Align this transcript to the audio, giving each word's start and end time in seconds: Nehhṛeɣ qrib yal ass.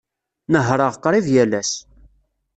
Nehhṛeɣ 0.51 0.93
qrib 1.03 1.25
yal 1.33 1.53
ass. 1.61 1.71